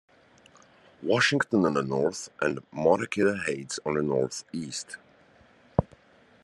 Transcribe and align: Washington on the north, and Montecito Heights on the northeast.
Washington 1.03 1.63
on 1.63 1.75
the 1.75 1.83
north, 1.83 2.29
and 2.41 2.59
Montecito 2.71 3.35
Heights 3.37 3.79
on 3.85 3.93
the 3.93 4.01
northeast. 4.01 4.97